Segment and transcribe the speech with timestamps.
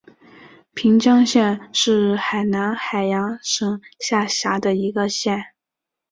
[0.73, 5.53] 平江县是越南海阳省下辖的一个县。